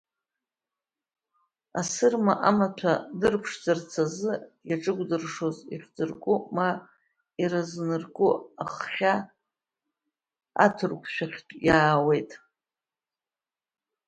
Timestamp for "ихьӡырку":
5.73-6.37